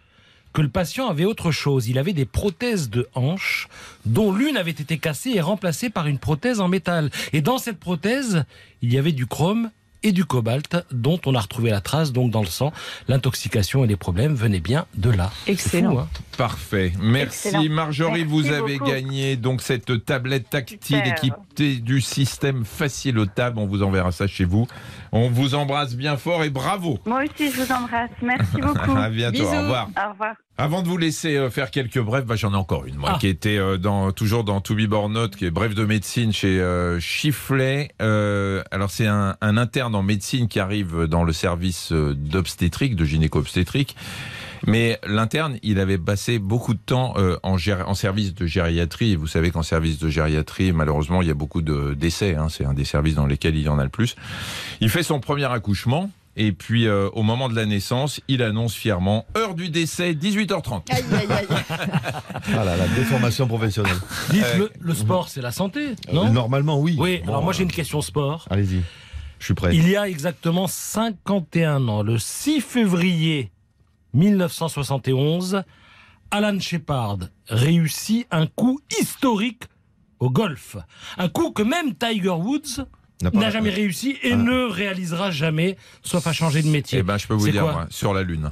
[0.54, 1.88] que le patient avait autre chose.
[1.88, 3.68] Il avait des prothèses de hanches,
[4.06, 7.10] dont l'une avait été cassée et remplacée par une prothèse en métal.
[7.34, 8.44] Et dans cette prothèse,
[8.82, 9.72] il y avait du chrome
[10.04, 12.72] et du cobalt, dont on a retrouvé la trace donc dans le sang.
[13.08, 15.32] L'intoxication et les problèmes venaient bien de là.
[15.46, 15.92] C'est Excellent.
[15.92, 16.94] fou, hein Parfait.
[17.00, 17.70] Merci Excellent.
[17.74, 18.90] Marjorie, Merci vous avez beaucoup.
[18.92, 21.12] gagné donc cette tablette tactile Super.
[21.14, 23.60] équipée du système facile au table.
[23.60, 24.68] On vous enverra ça chez vous.
[25.12, 26.98] On vous embrasse bien fort et bravo.
[27.06, 28.10] Moi aussi, je vous embrasse.
[28.22, 28.96] Merci beaucoup.
[28.98, 29.38] À bientôt.
[29.40, 29.46] Bisous.
[29.54, 29.90] Au revoir.
[29.96, 30.36] Au revoir.
[30.62, 33.18] Avant de vous laisser euh, faire quelques brèves, bah, j'en ai encore une, moi, Ah.
[33.20, 36.32] qui était euh, dans, toujours dans To Be Born Note, qui est brève de médecine
[36.32, 37.92] chez euh, Chifflet.
[38.02, 42.96] Euh, alors, c'est un, un interne en médecine qui arrive dans le service euh, d'obstétrique,
[42.96, 43.96] de gynéco-obstétrique.
[44.68, 49.14] Mais l'interne, il avait passé beaucoup de temps euh, en, en service de gériatrie.
[49.14, 52.36] Et vous savez qu'en service de gériatrie, malheureusement, il y a beaucoup de décès.
[52.36, 52.48] Hein.
[52.50, 54.16] C'est un des services dans lesquels il y en a le plus.
[54.80, 56.12] Il fait son premier accouchement.
[56.38, 60.90] Et puis, euh, au moment de la naissance, il annonce fièrement heure du décès, 18h30.
[60.90, 61.48] Aïe, aïe, aïe.
[62.58, 63.98] Ah là, la déformation professionnelle.
[64.30, 66.32] Dites, Euh, le, le sport, c'est la santé, non?
[66.32, 66.96] Normalement, oui.
[66.98, 68.48] Oui, Bon, alors moi j'ai euh, une question sport.
[68.50, 68.82] Allez-y.
[69.40, 69.76] Je suis prêt.
[69.76, 73.52] Il y a exactement 51 ans, le 6 février
[74.14, 75.64] 1971,
[76.32, 77.18] Alan Shepard
[77.50, 79.64] réussit un coup historique
[80.20, 80.78] au golf.
[81.18, 82.86] Un coup que même Tiger Woods
[83.34, 84.36] N'a jamais réussi et Ah.
[84.36, 87.00] ne réalisera jamais, sauf à changer de métier.
[87.00, 88.52] Eh ben, je peux vous dire, moi, sur la Lune.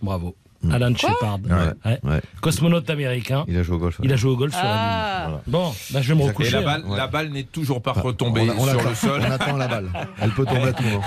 [0.00, 0.36] Bravo.
[0.62, 0.72] Mm.
[0.72, 1.38] Alan Shepard.
[1.44, 1.98] Ouais, Ouais.
[2.04, 2.20] ouais.
[2.40, 3.44] Cosmonaute américain.
[3.48, 3.98] Il a joué au golf.
[4.02, 4.80] Il a joué au golf sur la Lune.
[4.84, 5.22] Ah.
[5.26, 5.42] Voilà.
[5.46, 6.50] Bon, bah, je vais me Et recoucher.
[6.52, 6.96] la balle, Ouais.
[6.96, 9.22] la balle n'est toujours pas Ah, retombée on a- on sur le sol.
[9.26, 9.88] On attend la balle.
[10.20, 11.02] Elle peut tomber à tout moment.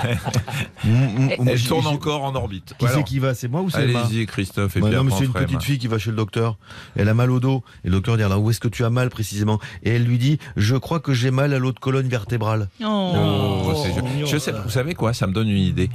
[1.46, 2.74] Elle tourne encore en orbite.
[2.78, 3.34] Qui c'est qui va?
[3.34, 4.04] C'est moi ou c'est Emma?
[4.04, 4.76] Allez-y, Christophe.
[4.76, 6.56] Et puis non, mais c'est une petite fille qui va chez le docteur.
[6.96, 7.62] Elle a mal au dos.
[7.84, 9.58] Et le docteur dit alors où est-ce que tu as mal précisément?
[9.82, 12.68] Et elle lui dit je crois que j'ai mal à l'autre colonne vertébrale.
[12.82, 13.12] Oh.
[13.16, 15.12] Oh, c'est- Oh, je sais, vous savez quoi?
[15.12, 15.90] Ça me donne une idée.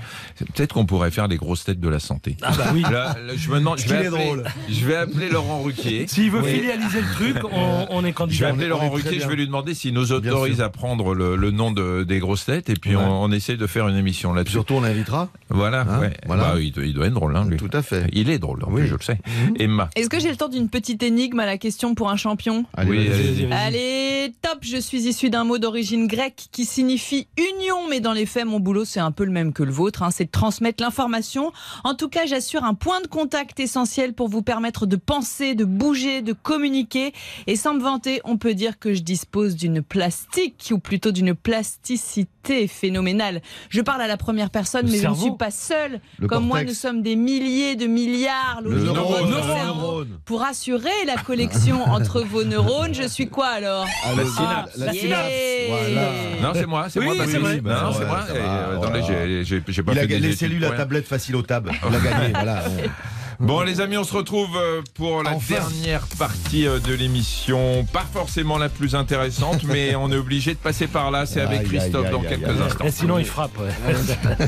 [0.54, 2.38] Peut-être qu'on pourrait faire les grosses têtes de la santé.
[2.42, 2.82] Ah bah oui.
[2.82, 3.78] Là, là, je me demande.
[3.80, 4.44] Je vais, appeler, drôle.
[4.70, 6.08] je vais appeler Laurent Ruquier.
[6.08, 6.52] S'il veut Oui.
[6.54, 8.48] filialiser le truc, on, on est Je vais candidat.
[8.50, 11.72] appeler Laurent Ruquier, je vais lui demander s'il nous autorise à prendre le, le nom
[11.72, 13.04] de, des grosses têtes et puis Ouais.
[13.04, 14.54] on, on essaie de faire une émission là-dessus.
[14.54, 15.30] Surtout on l'invitera.
[15.50, 16.14] Voilà, Hein, ouais.
[16.26, 16.54] voilà.
[16.54, 17.58] Bah, il, doit- il doit être drôle, hein, lui.
[17.58, 18.08] Tout à fait.
[18.14, 18.82] Il est drôle, en Oui.
[18.82, 19.18] plus, je le sais.
[19.60, 19.90] Emma.
[19.96, 22.90] Est-ce que j'ai le temps d'une petite énigme à la question pour un champion Allez,
[22.92, 23.46] Oui, allez-y.
[23.46, 23.54] Vas-y.
[23.54, 28.26] Allez, top Je suis issu d'un mot d'origine grecque qui signifie union, mais dans les
[28.26, 30.84] faits, mon boulot, c'est un peu le même que le vôtre, hein, c'est de transmettre
[30.84, 31.52] l'information.
[31.84, 35.66] En tout cas, j'assure un point de contact essentiel pour vous permettre de penser, de
[35.66, 37.14] bouger, de communiquer.
[37.48, 41.34] Et sans me vanter, on peut dire que je dispose d'une plastique, ou plutôt d'une
[41.34, 43.42] plasticité phénoménale.
[43.70, 46.00] Je parle à la première personne, Le mais je ne cerveau suis pas seule.
[46.20, 48.62] Le Comme moi, nous sommes des milliers de milliards.
[48.64, 50.04] Le neurone, cerveau.
[50.26, 54.78] Pour assurer la connexion entre vos neurones, je suis quoi alors Ah, La synapse.
[54.78, 55.02] La Yeah.
[55.02, 55.32] synapse.
[55.70, 56.12] Voilà.
[56.42, 57.14] Non, c'est moi, c'est Oui, moi.
[57.16, 57.40] c'est Patrice.
[57.42, 57.56] vrai.
[57.58, 58.26] Non, Bah, c'est moi.
[58.28, 59.04] ça Et, va, euh, voilà.
[59.04, 61.70] attendez, j'ai- pas Il fait a des les cellules à tablette facile au tab.
[61.90, 62.34] Il a gagné.
[62.34, 62.64] Voilà.
[63.42, 65.56] Bon, les amis, on se retrouve euh, pour la Enfin.
[65.56, 67.86] dernière partie euh, de l'émission.
[67.92, 71.26] Pas forcément la plus intéressante, mais on est obligé de passer par là.
[71.26, 72.86] C'est avec Christophe dans quelques instants.
[72.86, 73.58] Et sinon, il frappe.
[73.58, 73.96] ouais.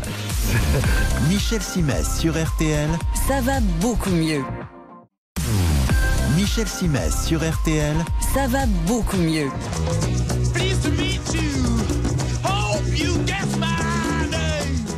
[1.30, 2.90] Michel Simès sur RTL.
[3.28, 4.44] Ça va beaucoup mieux.
[6.36, 7.96] Michel Simès sur RTL.
[8.34, 9.50] Ça va beaucoup mieux.
[10.54, 11.73] Pleased to meet you.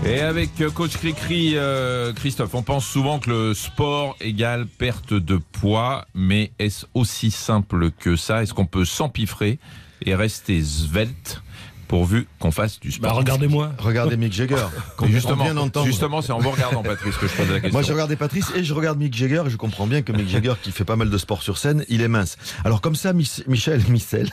[0.06, 5.14] Et avec euh, Coach Cricri, euh, Christophe, on pense souvent que le sport égale perte
[5.14, 8.44] de poids, mais est-ce aussi simple que ça?
[8.44, 9.58] Est-ce qu'on peut s'empiffrer
[10.04, 11.42] et rester svelte?
[11.86, 13.72] Pourvu qu'on fasse du Bah, sport regardez-moi.
[13.78, 14.56] Regardez Mick Jagger.
[15.08, 15.46] justement,
[15.86, 17.72] justement, c'est en vous regardant, Patrice, que je pose la question.
[17.72, 20.28] Moi, je regardais Patrice et je regarde Mick Jagger et je comprends bien que Mick
[20.30, 22.38] Jagger, qui fait pas mal de sport sur scène, il est mince.
[22.64, 24.30] Alors, comme ça, Mich- Michel, Michel.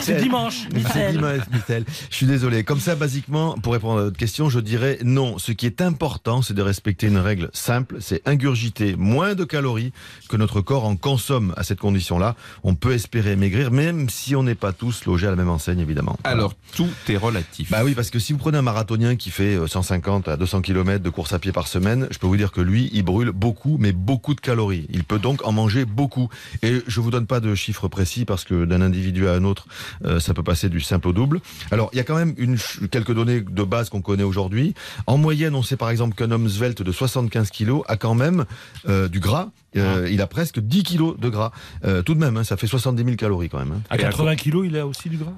[0.00, 0.66] C'est dimanche.
[0.92, 1.84] C'est dimanche, Michel.
[2.10, 2.64] Je suis désolé.
[2.64, 5.38] Comme ça, basiquement, pour répondre à votre question, je dirais non.
[5.38, 9.92] Ce qui est important, c'est de respecter une règle simple, c'est ingurgiter moins de calories
[10.28, 12.34] que notre corps en consomme à cette condition-là.
[12.62, 15.63] On peut espérer maigrir, même si on n'est pas tous logés à la même enseigne,
[15.72, 16.18] évidemment.
[16.24, 17.70] Alors, tout est relatif.
[17.70, 20.62] Bah oui, parce que si vous prenez un marathonien qui fait euh, 150 à 200
[20.62, 23.30] km de course à pied par semaine, je peux vous dire que lui, il brûle
[23.30, 24.86] beaucoup, mais beaucoup de calories.
[24.90, 26.28] Il peut donc en manger beaucoup.
[26.62, 29.66] Et je vous donne pas de chiffres précis parce que d'un individu à un autre,
[30.04, 31.40] euh, ça peut passer du simple au double.
[31.70, 32.56] Alors, il y a quand même une,
[32.90, 34.74] quelques données de base qu'on connaît aujourd'hui.
[35.06, 38.44] En moyenne, on sait par exemple qu'un homme svelte de 75 kilos a quand même
[38.88, 39.50] euh, du gras.
[39.76, 41.50] Euh, Il a presque 10 kilos de gras.
[41.84, 43.72] Euh, tout de même, hein, ça fait 70 000 calories quand même.
[43.72, 43.80] hein.
[43.90, 45.32] À Et à 80 kilos, il a aussi du gras.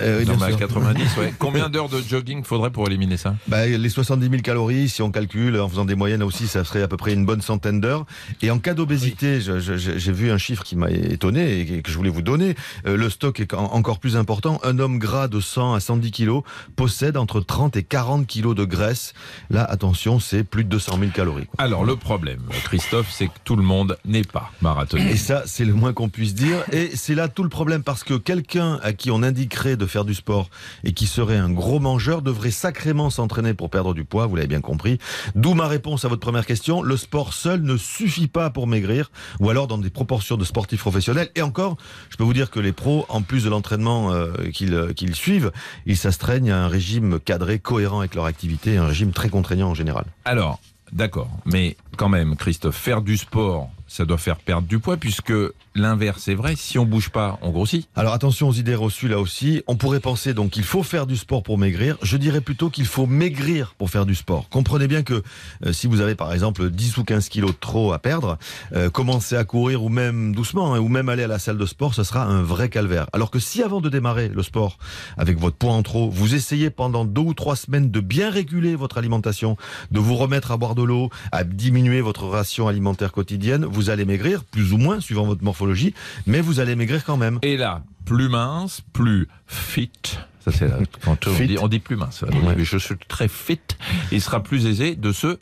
[0.00, 0.56] Euh, oui, mais à sûr.
[0.58, 1.34] 90, ouais.
[1.38, 3.34] Combien d'heures de jogging faudrait pour éliminer ça?
[3.46, 6.82] Bah, les 70 000 calories, si on calcule en faisant des moyennes aussi, ça serait
[6.82, 8.06] à peu près une bonne centaine d'heures.
[8.42, 11.96] Et en cas d'obésité, je- j'ai vu un chiffre qui m'a étonné et que je
[11.96, 12.54] voulais vous donner.
[12.86, 14.60] Euh, le stock est en- encore plus important.
[14.64, 16.42] Un homme gras de 100 à 110 kilos
[16.76, 19.12] possède entre 30 et 40 kilos de graisse.
[19.50, 21.46] Là, attention, c'est plus de 200 000 calories.
[21.46, 21.64] quoi.
[21.64, 25.06] Alors, le problème, Christophe, c'est que tout le monde n'est pas marathonien.
[25.08, 26.58] Et ça, c'est le moins qu'on puisse dire.
[26.72, 29.22] Et c'est là tout le problème parce que quelqu'un à qui on
[29.58, 30.50] de faire du sport
[30.84, 34.48] et qui serait un gros mangeur devrait sacrément s'entraîner pour perdre du poids, vous l'avez
[34.48, 34.98] bien compris.
[35.34, 36.80] D'où ma réponse à votre première question.
[36.82, 40.80] Le sport seul ne suffit pas pour maigrir ou alors dans des proportions de sportifs
[40.80, 41.30] professionnels.
[41.34, 41.76] Et encore,
[42.10, 45.16] je peux vous dire que les pros, en plus de l'entraînement euh, qu'ils euh, qu'ils
[45.16, 45.50] suivent,
[45.86, 49.74] ils s'astreignent à un régime cadré, cohérent avec leur activité, un régime très contraignant en
[49.74, 50.04] général.
[50.24, 50.60] Alors,
[50.92, 51.30] d'accord.
[51.44, 55.32] Mais quand même, Christophe, faire du sport, ça doit faire perdre du poids puisque
[55.78, 56.54] l'inverse est vrai.
[56.56, 57.88] Si on bouge pas, on grossit.
[57.96, 59.62] Alors attention aux idées reçues là aussi.
[59.66, 61.96] On pourrait penser donc qu'il faut faire du sport pour maigrir.
[62.02, 64.48] Je dirais plutôt qu'il faut maigrir pour faire du sport.
[64.48, 65.22] Comprenez bien que
[65.64, 68.38] euh, si vous avez par exemple 10 ou 15 kilos de trop à perdre,
[68.74, 71.66] euh, commencer à courir ou même doucement hein, ou même aller à la salle de
[71.66, 73.06] sport, ce sera un vrai calvaire.
[73.12, 74.78] Alors que si avant de démarrer le sport
[75.16, 78.74] avec votre poids en trop, vous essayez pendant deux ou trois semaines de bien réguler
[78.74, 79.56] votre alimentation,
[79.90, 84.04] de vous remettre à boire de l'eau, à diminuer votre ration alimentaire quotidienne, vous allez
[84.04, 85.67] maigrir plus ou moins suivant votre morphologie,
[86.26, 87.38] mais vous allez maigrir quand même.
[87.42, 89.90] Et là, plus mince, plus fit.
[90.44, 92.24] Ça c'est là, quand on dit, on dit plus mince.
[92.56, 93.60] Je suis très fit.
[94.12, 95.38] Il sera plus aisé de se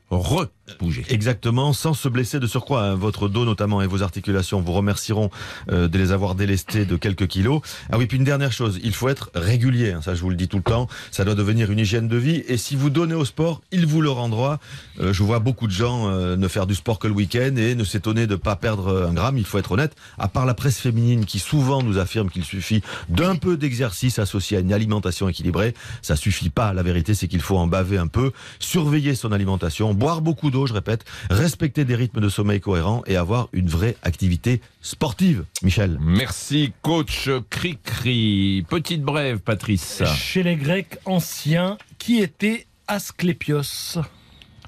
[0.69, 1.05] rebouger.
[1.09, 2.83] Exactement, sans se blesser de surcroît.
[2.83, 2.95] hein.
[2.95, 5.31] Votre dos notamment et vos articulations vous remercieront
[5.71, 7.61] euh, de les avoir délestés de quelques kilos.
[7.91, 9.93] Ah oui, puis une dernière chose, il faut être régulier.
[9.93, 10.01] hein.
[10.03, 10.89] Ça, je vous le dis tout le temps.
[11.11, 12.43] Ça doit devenir une hygiène de vie.
[12.49, 14.59] Et si vous donnez au sport, il vous le rendra.
[15.01, 17.75] Euh, je vois beaucoup de gens euh, ne faire du sport que le week-end et
[17.75, 19.39] ne s'étonner de pas perdre un gramme.
[19.39, 19.95] Il faut être honnête.
[20.19, 24.57] À part la presse féminine qui souvent nous affirme qu'il suffit d'un peu d'exercice associé
[24.57, 26.73] à une alimentation équilibrée, ça suffit pas.
[26.73, 30.56] La vérité, c'est qu'il faut en baver un peu, surveiller son alimentation, boire beaucoup d'eau,
[30.65, 35.45] je répète, respecter des rythmes de sommeil cohérents et avoir une vraie activité sportive.
[35.63, 35.99] Michel.
[36.01, 38.65] Merci, coach Cricri.
[38.71, 40.03] Petite brève, Patrice.
[40.17, 43.99] Chez les Grecs anciens, qui était Asclépios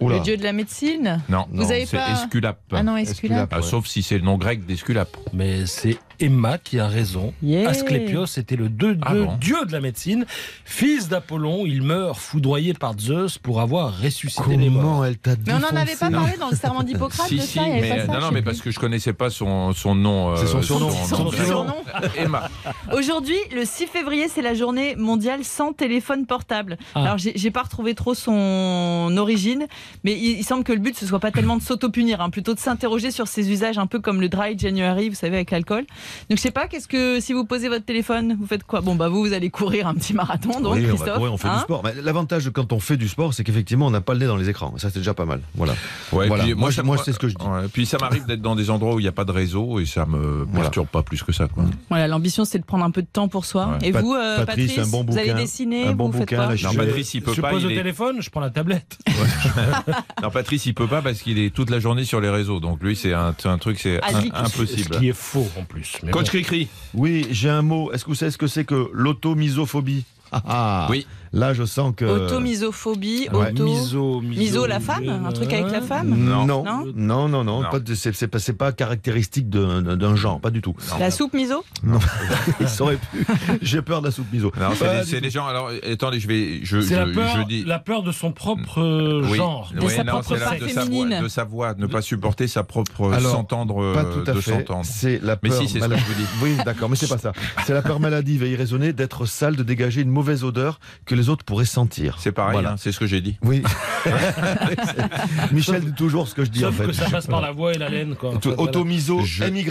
[0.01, 1.23] Le dieu de la médecine?
[1.29, 2.61] Non, Vous non, avez c'est pas- Esculape.
[2.73, 3.53] Ah non, Esculape.
[3.53, 5.17] Ah, Sauf si c'est le nom grec d'Esculape.
[5.33, 7.33] Mais c'est Emma qui a raison.
[7.43, 7.69] Yeah.
[7.71, 10.27] Asclépios était le deux- Ah bon dieu de la médecine,
[10.65, 11.65] fils d'Apollon.
[11.67, 14.83] Il meurt foudroyé par Zeus pour avoir ressuscité les morts.
[14.83, 17.41] Comment elle t'a Mais on n'en avait pas parlé dans le serment d'Hippocrate Si, de
[17.43, 20.31] si, ça, mais, non, non, mais parce que je connaissais pas son, son nom.
[20.33, 20.91] euh, C'est son surnom.
[20.91, 21.45] Son anglais.
[21.45, 21.75] surnom.
[22.17, 22.49] Emma.
[22.97, 26.77] Aujourd'hui, le 6 février, c'est la journée mondiale sans téléphone portable.
[26.95, 27.03] Ah.
[27.05, 29.67] Alors, j'ai j'ai pas retrouvé trop son origine,
[30.05, 32.55] mais il, il semble que le but, ce soit pas tellement de s'auto-punir, hein, plutôt
[32.55, 35.85] de s'interroger sur ses usages, un peu comme le dry January, vous savez, avec l'alcool.
[36.29, 38.81] Donc, je sais pas, qu'est-ce que, si vous posez votre téléphone, vous faites quoi?
[38.81, 41.17] Bon, bah, vous, vous allez courir un petit marathon, donc, oui, on va Christophe.
[41.17, 41.57] courir, on fait hein?
[41.57, 41.83] du sport.
[41.85, 44.37] Mais L'avantage quand on fait du sport, c'est qu'effectivement, on n'a pas le nez dans
[44.37, 44.75] les écrans.
[44.79, 45.41] Ça, c'est déjà pas mal.
[45.55, 45.73] Voilà.
[46.13, 46.45] Ouais, Voilà.
[46.45, 47.45] puis Moi, je- moi, c'est ce que je dis.
[47.47, 49.81] Ouais, puis ça m'arrive d'être dans des endroits où il n'y a pas de réseau
[49.81, 50.61] et ça me Voilà.
[50.63, 51.49] perturbe pas plus que ça.
[51.49, 51.65] Quoi.
[51.89, 53.69] Voilà, l'ambition, c'est de prendre un peu de temps pour soi.
[53.81, 53.89] Ouais.
[53.89, 56.21] Et Pat- vous, euh, Patrice, Patrice, un bon vous allez dessiner, un bon vous faites
[56.23, 56.47] bouquin, quoi?
[56.55, 57.51] la Non, Je- Patrice, il peut Je pas.
[57.51, 58.99] pose est- téléphone, je prends la tablette.
[60.23, 62.61] Non, Patrice, il peut pas parce qu'il est toute la journée sur les réseaux.
[62.61, 64.35] Donc lui, c'est un, truc, c'est un- Addict.
[64.37, 64.99] Ce impossible.
[64.99, 65.98] qui est faux en plus.
[66.03, 66.31] Mais Coach bon.
[66.31, 66.69] Cricri.
[66.95, 67.93] Oui, j'ai un mot.
[67.93, 70.05] Est-ce que vous savez ce que c'est que l'automisophobie?
[70.33, 70.87] Ah, ah.
[70.91, 71.07] Oui.
[71.33, 72.05] Là, je sens que.
[72.05, 73.51] Automisophobie, Ouais.
[73.51, 73.65] auto.
[73.65, 76.65] Miso, miso, Miso, la femme Un truc avec la femme Non, Non.
[76.65, 77.69] non, Non non, non, Non.
[77.95, 80.75] c'est c'est pas, c'est pas caractéristique d'un d'un genre, pas du tout.
[80.99, 81.65] La soupe miso
[82.61, 83.25] Il saurait plus.
[83.63, 84.51] J'ai peur de la soupe miso.
[84.59, 84.71] Non,
[85.05, 85.47] c'est des gens.
[85.47, 86.61] Alors, attendez, je vais.
[86.63, 87.65] Je, C'est la je- peur, je dis.
[87.65, 89.37] la peur de son propre euh, Oui.
[89.37, 89.71] genre.
[89.75, 91.87] De Oui, sa non, propre c'est la- part de sa voix, de sa voix, ne
[91.87, 94.53] pas supporter sa propre Alors, s'entendre, euh, Pas tout à de fait.
[94.53, 94.85] s'entendre.
[94.85, 95.59] C'est la Mais peur.
[95.61, 96.07] si, c'est ce que maladive.
[96.09, 96.27] je vous dis.
[96.43, 97.33] Oui, d'accord, mais c'est pas ça.
[97.67, 101.29] C'est la peur maladive et irraisonnée d'être sale, de dégager une mauvaise odeur que les
[101.29, 102.17] autres pourraient sentir.
[102.21, 102.73] C'est pareil, Voilà.
[102.73, 103.37] hein, c'est ce que j'ai dit.
[103.43, 103.63] Oui.
[105.53, 106.87] Michel dit toujours ce que je dis Sauf en fait.
[106.87, 108.15] que ça passe par la voix et la laine.
[108.17, 108.35] Quoi.
[108.59, 109.67] Automiso, Je- MY.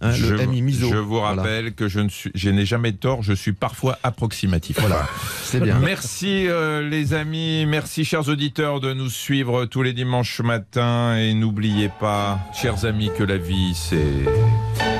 [0.00, 1.42] hein, je, je vous Voilà.
[1.42, 4.78] rappelle que je ne suis, je n'ai jamais tort, je suis parfois approximatif.
[4.80, 5.06] Voilà,
[5.42, 5.78] c'est bien.
[5.80, 11.34] Merci euh, les amis, merci chers auditeurs de nous suivre tous les dimanches matins et
[11.34, 14.93] n'oubliez pas, chers amis, que la vie c'est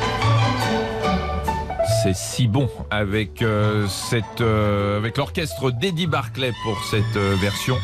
[2.05, 7.79] c'est si bon avec euh, cette euh, avec l'orchestre d'Eddie Barclay pour cette euh, version.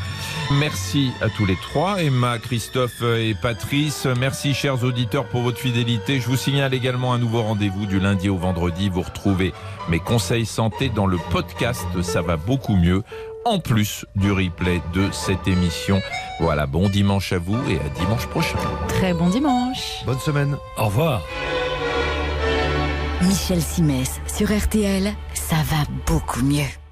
[0.59, 4.07] Merci à tous les trois, Emma, Christophe et Patrice.
[4.19, 6.21] Merci chers auditeurs pour votre fidélité.
[6.21, 8.91] Je vous signale également un nouveau rendez-vous du lundi au vendredi.
[8.91, 9.55] Vous retrouvez
[9.89, 13.03] mes conseils santé dans le podcast Ça va beaucoup mieux,
[13.47, 16.03] en plus du replay de cette émission.
[16.41, 18.59] Voilà, bon dimanche à vous et à dimanche prochain.
[18.89, 20.05] Très bon dimanche.
[20.05, 20.59] Bonne semaine.
[20.77, 21.23] Au revoir.
[23.23, 26.90] Michel Simès sur RTL, ça va beaucoup mieux.